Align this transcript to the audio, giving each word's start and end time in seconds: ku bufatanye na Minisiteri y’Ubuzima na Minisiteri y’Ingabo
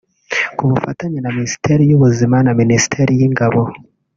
ku 0.57 0.63
bufatanye 0.69 1.19
na 1.21 1.31
Minisiteri 1.35 1.83
y’Ubuzima 1.89 2.37
na 2.45 2.53
Minisiteri 2.61 3.11
y’Ingabo 3.19 3.61